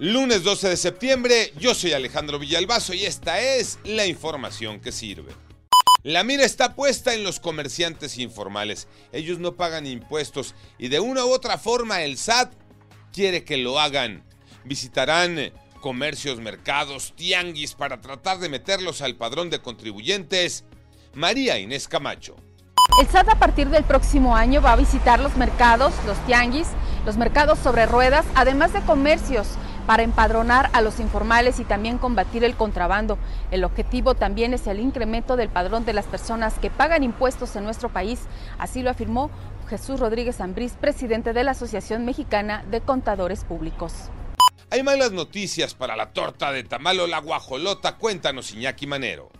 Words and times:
Lunes 0.00 0.44
12 0.44 0.68
de 0.68 0.76
septiembre, 0.76 1.52
yo 1.58 1.74
soy 1.74 1.92
Alejandro 1.92 2.38
Villalbazo 2.38 2.94
y 2.94 3.04
esta 3.04 3.40
es 3.40 3.80
la 3.82 4.06
información 4.06 4.78
que 4.78 4.92
sirve. 4.92 5.32
La 6.04 6.22
mira 6.22 6.44
está 6.44 6.76
puesta 6.76 7.14
en 7.14 7.24
los 7.24 7.40
comerciantes 7.40 8.16
informales. 8.18 8.86
Ellos 9.10 9.40
no 9.40 9.56
pagan 9.56 9.88
impuestos 9.88 10.54
y 10.78 10.86
de 10.86 11.00
una 11.00 11.24
u 11.24 11.30
otra 11.32 11.58
forma 11.58 12.02
el 12.02 12.16
SAT 12.16 12.52
quiere 13.12 13.42
que 13.42 13.56
lo 13.56 13.80
hagan. 13.80 14.22
Visitarán 14.64 15.52
comercios, 15.80 16.38
mercados, 16.38 17.12
tianguis 17.16 17.74
para 17.74 18.00
tratar 18.00 18.38
de 18.38 18.48
meterlos 18.48 19.02
al 19.02 19.16
padrón 19.16 19.50
de 19.50 19.58
contribuyentes. 19.58 20.64
María 21.12 21.58
Inés 21.58 21.88
Camacho. 21.88 22.36
El 23.00 23.08
SAT 23.08 23.30
a 23.30 23.38
partir 23.40 23.68
del 23.68 23.82
próximo 23.82 24.36
año 24.36 24.62
va 24.62 24.74
a 24.74 24.76
visitar 24.76 25.18
los 25.18 25.36
mercados, 25.36 25.92
los 26.06 26.16
tianguis, 26.24 26.68
los 27.04 27.16
mercados 27.16 27.58
sobre 27.58 27.86
ruedas, 27.86 28.24
además 28.36 28.72
de 28.72 28.80
comercios 28.82 29.48
para 29.88 30.02
empadronar 30.02 30.68
a 30.74 30.82
los 30.82 31.00
informales 31.00 31.60
y 31.60 31.64
también 31.64 31.96
combatir 31.96 32.44
el 32.44 32.56
contrabando. 32.56 33.18
El 33.50 33.64
objetivo 33.64 34.14
también 34.14 34.52
es 34.52 34.66
el 34.66 34.80
incremento 34.80 35.34
del 35.34 35.48
padrón 35.48 35.86
de 35.86 35.94
las 35.94 36.04
personas 36.04 36.58
que 36.58 36.68
pagan 36.68 37.02
impuestos 37.02 37.56
en 37.56 37.64
nuestro 37.64 37.88
país, 37.88 38.20
así 38.58 38.82
lo 38.82 38.90
afirmó 38.90 39.30
Jesús 39.70 39.98
Rodríguez 39.98 40.42
Ambrís, 40.42 40.74
presidente 40.78 41.32
de 41.32 41.42
la 41.42 41.52
Asociación 41.52 42.04
Mexicana 42.04 42.66
de 42.70 42.82
Contadores 42.82 43.44
Públicos. 43.44 43.94
Hay 44.68 44.82
malas 44.82 45.12
noticias 45.12 45.72
para 45.72 45.96
la 45.96 46.12
torta 46.12 46.52
de 46.52 46.64
tamal 46.64 47.00
o 47.00 47.06
la 47.06 47.20
guajolota. 47.20 47.96
Cuéntanos, 47.96 48.52
Iñaki 48.52 48.86
Manero. 48.86 49.30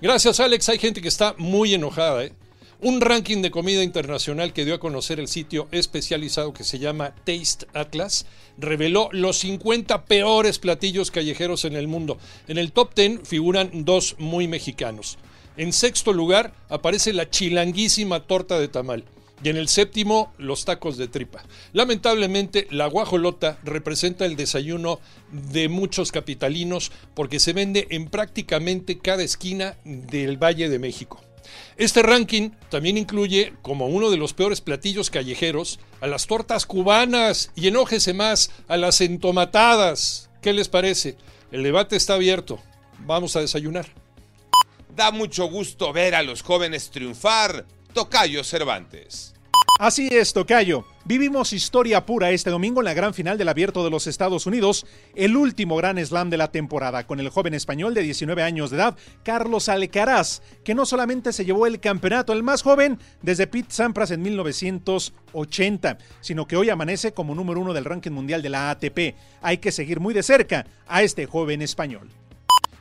Gracias, 0.00 0.40
Alex. 0.40 0.68
Hay 0.68 0.78
gente 0.78 1.00
que 1.00 1.06
está 1.06 1.36
muy 1.38 1.74
enojada. 1.74 2.24
¿eh? 2.24 2.32
Un 2.82 3.02
ranking 3.02 3.42
de 3.42 3.50
comida 3.50 3.84
internacional 3.84 4.54
que 4.54 4.64
dio 4.64 4.74
a 4.74 4.80
conocer 4.80 5.20
el 5.20 5.28
sitio 5.28 5.68
especializado 5.70 6.54
que 6.54 6.64
se 6.64 6.78
llama 6.78 7.14
Taste 7.26 7.66
Atlas 7.74 8.24
reveló 8.56 9.10
los 9.12 9.36
50 9.40 10.06
peores 10.06 10.58
platillos 10.58 11.10
callejeros 11.10 11.66
en 11.66 11.76
el 11.76 11.88
mundo. 11.88 12.16
En 12.48 12.56
el 12.56 12.72
top 12.72 12.94
10 12.94 13.28
figuran 13.28 13.84
dos 13.84 14.16
muy 14.16 14.48
mexicanos. 14.48 15.18
En 15.58 15.74
sexto 15.74 16.14
lugar 16.14 16.54
aparece 16.70 17.12
la 17.12 17.28
chilanguísima 17.28 18.20
torta 18.20 18.58
de 18.58 18.68
tamal. 18.68 19.04
Y 19.44 19.50
en 19.50 19.58
el 19.58 19.68
séptimo, 19.68 20.32
los 20.38 20.64
tacos 20.64 20.96
de 20.96 21.08
tripa. 21.08 21.44
Lamentablemente, 21.74 22.66
la 22.70 22.86
guajolota 22.86 23.58
representa 23.62 24.24
el 24.24 24.36
desayuno 24.36 25.00
de 25.52 25.68
muchos 25.68 26.12
capitalinos 26.12 26.92
porque 27.12 27.40
se 27.40 27.52
vende 27.52 27.88
en 27.90 28.08
prácticamente 28.08 28.98
cada 28.98 29.22
esquina 29.22 29.76
del 29.84 30.42
Valle 30.42 30.70
de 30.70 30.78
México. 30.78 31.20
Este 31.76 32.02
ranking 32.02 32.50
también 32.68 32.98
incluye 32.98 33.54
como 33.62 33.86
uno 33.86 34.10
de 34.10 34.16
los 34.16 34.34
peores 34.34 34.60
platillos 34.60 35.10
callejeros 35.10 35.80
a 36.00 36.06
las 36.06 36.26
tortas 36.26 36.66
cubanas 36.66 37.50
y 37.54 37.68
enójese 37.68 38.14
más 38.14 38.50
a 38.68 38.76
las 38.76 39.00
entomatadas. 39.00 40.30
¿Qué 40.42 40.52
les 40.52 40.68
parece? 40.68 41.16
El 41.52 41.62
debate 41.62 41.96
está 41.96 42.14
abierto. 42.14 42.60
Vamos 43.06 43.36
a 43.36 43.40
desayunar. 43.40 43.86
Da 44.94 45.10
mucho 45.10 45.46
gusto 45.46 45.92
ver 45.92 46.14
a 46.14 46.22
los 46.22 46.42
jóvenes 46.42 46.90
triunfar. 46.90 47.66
Tocayo 47.94 48.44
Cervantes. 48.44 49.34
Así 49.80 50.10
es, 50.12 50.34
Tocayo. 50.34 50.84
Vivimos 51.06 51.54
historia 51.54 52.04
pura 52.04 52.30
este 52.32 52.50
domingo 52.50 52.82
en 52.82 52.84
la 52.84 52.92
gran 52.92 53.14
final 53.14 53.38
del 53.38 53.48
Abierto 53.48 53.82
de 53.82 53.88
los 53.88 54.06
Estados 54.06 54.44
Unidos, 54.44 54.84
el 55.14 55.34
último 55.38 55.74
gran 55.74 55.96
slam 56.04 56.28
de 56.28 56.36
la 56.36 56.52
temporada, 56.52 57.06
con 57.06 57.18
el 57.18 57.30
joven 57.30 57.54
español 57.54 57.94
de 57.94 58.02
19 58.02 58.42
años 58.42 58.68
de 58.68 58.76
edad, 58.76 58.98
Carlos 59.22 59.70
Alcaraz, 59.70 60.42
que 60.64 60.74
no 60.74 60.84
solamente 60.84 61.32
se 61.32 61.46
llevó 61.46 61.66
el 61.66 61.80
campeonato, 61.80 62.34
el 62.34 62.42
más 62.42 62.60
joven 62.60 62.98
desde 63.22 63.46
Pete 63.46 63.72
Sampras 63.72 64.10
en 64.10 64.20
1980, 64.20 65.96
sino 66.20 66.46
que 66.46 66.56
hoy 66.58 66.68
amanece 66.68 67.14
como 67.14 67.34
número 67.34 67.58
uno 67.60 67.72
del 67.72 67.86
ranking 67.86 68.10
mundial 68.10 68.42
de 68.42 68.50
la 68.50 68.70
ATP. 68.72 69.16
Hay 69.40 69.56
que 69.56 69.72
seguir 69.72 69.98
muy 69.98 70.12
de 70.12 70.22
cerca 70.22 70.66
a 70.88 71.02
este 71.02 71.24
joven 71.24 71.62
español. 71.62 72.10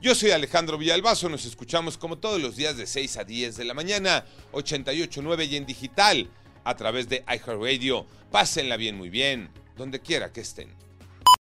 Yo 0.00 0.14
soy 0.14 0.30
Alejandro 0.30 0.78
Villalbazo, 0.78 1.28
nos 1.28 1.44
escuchamos 1.44 1.98
como 1.98 2.18
todos 2.18 2.40
los 2.40 2.54
días 2.54 2.76
de 2.76 2.86
6 2.86 3.16
a 3.16 3.24
10 3.24 3.56
de 3.56 3.64
la 3.64 3.74
mañana, 3.74 4.24
88.9 4.52 5.48
y 5.48 5.56
en 5.56 5.66
digital 5.66 6.30
a 6.64 6.76
través 6.76 7.08
de 7.08 7.24
iHeartRadio. 7.28 8.06
Pásenla 8.30 8.76
bien, 8.76 8.96
muy 8.96 9.10
bien, 9.10 9.50
donde 9.76 10.00
quiera 10.00 10.32
que 10.32 10.40
estén. 10.40 10.83